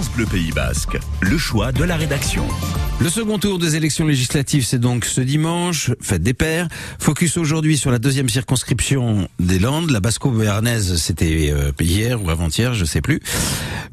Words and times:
France 0.00 0.16
Bleu 0.16 0.24
Pays 0.24 0.52
Basque, 0.52 0.96
le 1.20 1.36
choix 1.36 1.72
de 1.72 1.84
la 1.84 1.94
rédaction. 1.94 2.46
Le 3.00 3.10
second 3.10 3.38
tour 3.38 3.58
des 3.58 3.76
élections 3.76 4.06
législatives, 4.06 4.64
c'est 4.64 4.78
donc 4.78 5.04
ce 5.04 5.20
dimanche, 5.20 5.90
fête 6.00 6.22
des 6.22 6.32
pères. 6.32 6.68
Focus 6.98 7.36
aujourd'hui 7.36 7.76
sur 7.76 7.90
la 7.90 7.98
deuxième 7.98 8.30
circonscription 8.30 9.28
des 9.38 9.58
Landes. 9.58 9.90
La 9.90 10.00
Basco-Béarnaise, 10.00 10.96
c'était 10.96 11.50
euh, 11.50 11.72
hier 11.80 12.22
ou 12.22 12.30
avant-hier, 12.30 12.72
je 12.72 12.86
sais 12.86 13.02
plus. 13.02 13.20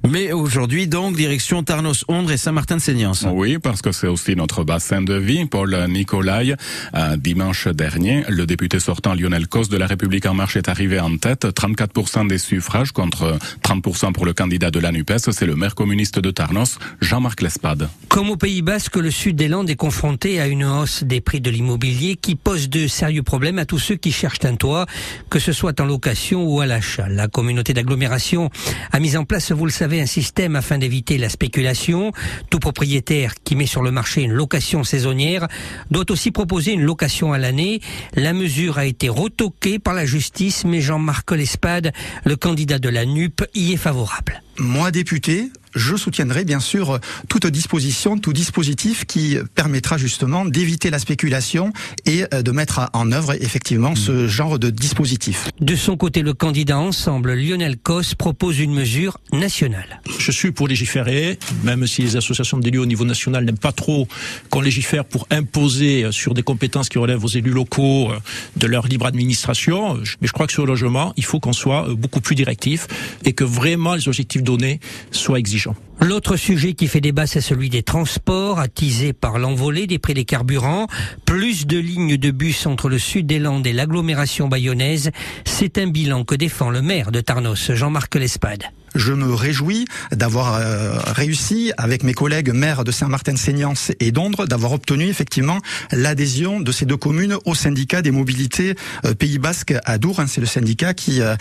Mais 0.09 0.31
aujourd'hui, 0.31 0.87
donc, 0.87 1.15
direction 1.15 1.63
Tarnos-Ondre 1.63 2.31
et 2.31 2.37
Saint-Martin-de-Seignance. 2.37 3.25
Oui, 3.29 3.57
parce 3.57 3.81
que 3.81 3.91
c'est 3.91 4.07
aussi 4.07 4.35
notre 4.35 4.63
bassin 4.63 5.01
de 5.01 5.15
vie. 5.15 5.45
Paul 5.45 5.75
Nicolai, 5.89 6.55
euh, 6.95 7.17
dimanche 7.17 7.67
dernier, 7.67 8.23
le 8.29 8.45
député 8.45 8.79
sortant 8.79 9.13
Lionel 9.13 9.47
Cos 9.47 9.67
de 9.67 9.77
La 9.77 9.87
République 9.87 10.25
En 10.25 10.33
Marche 10.33 10.55
est 10.55 10.69
arrivé 10.69 10.99
en 10.99 11.17
tête. 11.17 11.45
34% 11.45 12.27
des 12.27 12.37
suffrages 12.37 12.91
contre 12.91 13.37
30% 13.63 14.13
pour 14.13 14.25
le 14.25 14.33
candidat 14.33 14.71
de 14.71 14.79
la 14.79 14.91
NUPES. 14.91 15.31
C'est 15.31 15.45
le 15.45 15.55
maire 15.55 15.75
communiste 15.97 16.19
de 16.19 16.29
Tarnos, 16.29 16.77
Jean-Marc 17.01 17.41
Lespade. 17.41 17.89
Comme 18.07 18.29
au 18.29 18.37
Pays 18.37 18.61
Basque, 18.61 18.97
le 18.97 19.09
sud 19.09 19.35
des 19.35 19.47
Landes 19.47 19.67
est 19.67 19.75
confronté 19.75 20.39
à 20.39 20.45
une 20.45 20.63
hausse 20.63 21.03
des 21.03 21.21
prix 21.21 21.41
de 21.41 21.49
l'immobilier 21.49 22.15
qui 22.15 22.35
pose 22.35 22.69
de 22.69 22.85
sérieux 22.85 23.23
problèmes 23.23 23.57
à 23.57 23.65
tous 23.65 23.79
ceux 23.79 23.95
qui 23.95 24.11
cherchent 24.11 24.45
un 24.45 24.55
toit, 24.55 24.85
que 25.31 25.39
ce 25.39 25.51
soit 25.51 25.81
en 25.81 25.85
location 25.85 26.43
ou 26.43 26.61
à 26.61 26.67
l'achat. 26.67 27.09
La 27.09 27.27
communauté 27.27 27.73
d'agglomération 27.73 28.51
a 28.91 28.99
mis 28.99 29.17
en 29.17 29.25
place, 29.25 29.51
vous 29.51 29.65
le 29.65 29.71
savez, 29.71 29.99
un 29.99 30.05
système 30.05 30.55
afin 30.55 30.77
d'éviter 30.77 31.17
la 31.17 31.29
spéculation. 31.29 32.11
Tout 32.51 32.59
propriétaire 32.59 33.33
qui 33.43 33.55
met 33.55 33.65
sur 33.65 33.81
le 33.81 33.89
marché 33.89 34.21
une 34.21 34.33
location 34.33 34.83
saisonnière 34.83 35.47
doit 35.89 36.05
aussi 36.11 36.29
proposer 36.29 36.73
une 36.73 36.83
location 36.83 37.33
à 37.33 37.39
l'année. 37.39 37.81
La 38.13 38.33
mesure 38.33 38.77
a 38.77 38.85
été 38.85 39.09
retoquée 39.09 39.79
par 39.79 39.95
la 39.95 40.05
justice, 40.05 40.63
mais 40.63 40.79
Jean-Marc 40.79 41.31
Lespade, 41.31 41.91
le 42.23 42.35
candidat 42.35 42.77
de 42.77 42.89
la 42.89 43.03
NUP, 43.03 43.43
y 43.55 43.73
est 43.73 43.77
favorable. 43.77 44.43
Moi, 44.59 44.89
député, 44.89 45.51
je 45.77 45.95
soutiendrai 45.95 46.43
bien 46.43 46.59
sûr 46.59 46.99
toute 47.29 47.47
disposition, 47.47 48.17
tout 48.17 48.33
dispositif 48.33 49.05
qui 49.05 49.37
permettra 49.55 49.97
justement 49.97 50.45
d'éviter 50.45 50.89
la 50.89 50.99
spéculation 50.99 51.71
et 52.05 52.25
euh, 52.33 52.41
de 52.41 52.51
mettre 52.51 52.89
en 52.93 53.11
œuvre 53.11 53.33
effectivement 53.41 53.95
ce 53.95 54.11
mm. 54.11 54.27
genre 54.27 54.59
de 54.59 54.69
dispositif. 54.69 55.49
De 55.61 55.75
son 55.75 55.97
côté, 55.97 56.21
le 56.21 56.33
candidat 56.33 56.77
Ensemble, 56.77 57.33
Lionel 57.33 57.77
Cos, 57.77 58.15
propose 58.17 58.59
une 58.59 58.73
mesure 58.73 59.19
nationale. 59.31 60.01
Je 60.19 60.31
suis 60.31 60.51
pour 60.51 60.67
légiférer, 60.67 61.37
même 61.63 61.85
si 61.87 62.01
les 62.01 62.15
associations 62.15 62.57
d'élus 62.57 62.79
au 62.79 62.85
niveau 62.85 63.05
national 63.05 63.45
n'aiment 63.45 63.57
pas 63.57 63.71
trop 63.71 64.07
qu'on 64.49 64.61
légifère 64.61 65.05
pour 65.05 65.27
imposer 65.31 66.03
euh, 66.03 66.11
sur 66.11 66.33
des 66.33 66.43
compétences 66.43 66.89
qui 66.89 66.97
relèvent 66.97 67.23
aux 67.23 67.27
élus 67.27 67.51
locaux 67.51 68.11
euh, 68.11 68.19
de 68.55 68.67
leur 68.67 68.87
libre 68.87 69.05
administration. 69.05 69.95
Mais 70.21 70.27
je 70.27 70.33
crois 70.33 70.47
que 70.47 70.53
sur 70.53 70.65
le 70.65 70.71
logement, 70.71 71.13
il 71.17 71.25
faut 71.25 71.39
qu'on 71.39 71.53
soit 71.53 71.87
beaucoup 71.95 72.21
plus 72.21 72.35
directif 72.35 72.87
et 73.23 73.33
que 73.33 73.43
vraiment 73.43 73.95
les 73.95 74.07
objectifs 74.07 74.43
donnés 74.43 74.79
soient 75.11 75.39
exigeants. 75.39 75.66
L'autre 75.99 76.35
sujet 76.35 76.73
qui 76.73 76.87
fait 76.87 77.01
débat, 77.01 77.25
c'est 77.25 77.41
celui 77.41 77.69
des 77.69 77.81
transports, 77.81 78.59
attisé 78.59 79.13
par 79.13 79.39
l'envolée 79.39 79.87
des 79.87 79.97
prix 79.97 80.13
des 80.13 80.25
carburants. 80.25 80.87
Plus 81.25 81.65
de 81.65 81.77
lignes 81.77 82.17
de 82.17 82.29
bus 82.29 82.67
entre 82.67 82.87
le 82.87 82.99
sud 82.99 83.25
des 83.25 83.39
Landes 83.39 83.65
et 83.65 83.73
l'agglomération 83.73 84.47
bayonnaise, 84.47 85.11
c'est 85.43 85.79
un 85.79 85.87
bilan 85.87 86.23
que 86.23 86.35
défend 86.35 86.69
le 86.69 86.83
maire 86.83 87.11
de 87.11 87.19
Tarnos, 87.19 87.71
Jean-Marc 87.73 88.15
Lespade 88.15 88.63
je 88.97 89.13
me 89.13 89.33
réjouis 89.33 89.85
d'avoir 90.11 90.55
euh, 90.55 90.97
réussi 91.05 91.71
avec 91.77 92.03
mes 92.03 92.13
collègues 92.13 92.51
maires 92.51 92.83
de 92.83 92.91
Saint-Martin-Seignance 92.91 93.91
et 93.99 94.11
d'Ondre 94.11 94.47
d'avoir 94.47 94.73
obtenu 94.73 95.07
effectivement 95.07 95.59
l'adhésion 95.91 96.59
de 96.59 96.71
ces 96.71 96.85
deux 96.85 96.97
communes 96.97 97.37
au 97.45 97.55
syndicat 97.55 98.01
des 98.01 98.11
mobilités 98.11 98.75
euh, 99.05 99.13
Pays 99.13 99.37
Basque 99.37 99.73
à 99.85 99.97
Dour. 99.97 100.19
Hein. 100.19 100.27
C'est 100.27 100.41
le 100.41 100.47
syndicat 100.47 100.93
qui 100.93 101.21
euh, 101.21 101.35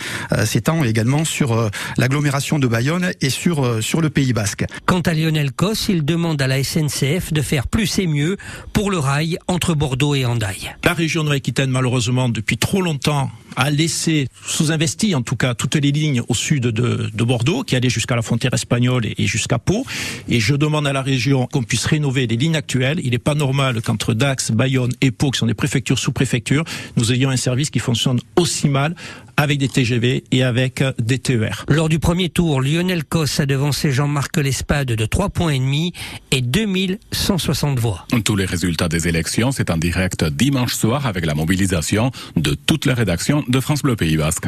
s'étend 0.45 0.83
également 0.83 1.25
sur 1.25 1.69
l'agglomération 1.97 2.59
de 2.59 2.67
Bayonne 2.67 3.11
et 3.21 3.29
sur 3.29 3.83
sur 3.83 4.01
le 4.01 4.09
Pays 4.09 4.33
Basque. 4.33 4.65
Quant 4.85 5.01
à 5.01 5.13
Lionel 5.13 5.51
Cos, 5.51 5.89
il 5.89 6.05
demande 6.05 6.41
à 6.41 6.47
la 6.47 6.63
SNCF 6.63 7.33
de 7.33 7.41
faire 7.41 7.67
plus 7.67 7.99
et 7.99 8.07
mieux 8.07 8.37
pour 8.73 8.91
le 8.91 8.99
rail 8.99 9.37
entre 9.47 9.73
Bordeaux 9.73 10.15
et 10.15 10.25
Andaille. 10.25 10.75
La 10.83 10.93
région 10.93 11.23
de 11.23 11.31
Aquitaine, 11.31 11.71
malheureusement, 11.71 12.29
depuis 12.29 12.57
trop 12.57 12.81
longtemps, 12.81 13.31
a 13.55 13.71
laissé 13.71 14.27
sous-investi 14.45 15.15
en 15.15 15.21
tout 15.21 15.35
cas 15.35 15.55
toutes 15.55 15.75
les 15.75 15.91
lignes 15.91 16.21
au 16.27 16.33
sud 16.33 16.63
de, 16.63 17.09
de 17.11 17.23
Bordeaux 17.23 17.46
qui 17.65 17.75
allaient 17.75 17.89
jusqu'à 17.89 18.15
la 18.15 18.21
frontière 18.21 18.53
espagnole 18.53 19.05
et, 19.05 19.27
jusqu'à 19.27 19.59
Pau. 19.59 19.85
Et 20.29 20.39
je 20.39 20.55
demande 20.55 20.87
à 20.87 20.93
la 20.93 21.01
région 21.01 21.47
qu'on 21.47 21.63
puisse 21.63 21.85
rénover 21.85 22.27
les 22.27 22.35
lignes 22.35 22.55
actuelles. 22.55 22.99
Il 23.03 23.11
n'est 23.11 23.19
pas 23.19 23.35
normal 23.35 23.81
qu'entre 23.81 24.13
Dax, 24.13 24.51
Bayonne 24.51 24.91
et 25.01 25.11
Pau, 25.11 25.31
qui 25.31 25.39
sont 25.39 25.45
des 25.45 25.53
préfectures 25.53 25.99
sous 25.99 26.11
préfectures, 26.11 26.63
nous 26.95 27.11
ayons 27.11 27.29
un 27.29 27.37
service 27.37 27.69
qui 27.69 27.79
fonctionne 27.79 28.19
aussi 28.35 28.67
mal 28.69 28.95
avec 29.37 29.59
des 29.59 29.69
TGV 29.69 30.23
et 30.31 30.43
avec 30.43 30.83
des 30.99 31.19
TER. 31.19 31.65
Lors 31.69 31.89
du 31.89 31.99
premier 31.99 32.29
tour, 32.29 32.59
Lionel 32.59 33.05
Cos 33.05 33.39
a 33.39 33.45
devancé 33.45 33.91
Jean-Marc 33.91 34.37
Lespade 34.37 34.87
de 34.87 35.05
3 35.05 35.29
points 35.29 35.51
et 35.51 35.59
demi 35.59 35.93
et 36.31 36.41
2160 36.41 37.79
voix. 37.79 38.07
Tous 38.25 38.35
les 38.35 38.45
résultats 38.45 38.89
des 38.89 39.07
élections, 39.07 39.51
c'est 39.51 39.69
en 39.69 39.77
direct 39.77 40.25
dimanche 40.25 40.73
soir 40.73 41.05
avec 41.05 41.25
la 41.25 41.35
mobilisation 41.35 42.11
de 42.35 42.55
toute 42.55 42.85
la 42.85 42.95
rédaction 42.95 43.43
de 43.47 43.59
France 43.59 43.83
Bleu 43.83 43.95
Pays 43.95 44.17
Basque. 44.17 44.47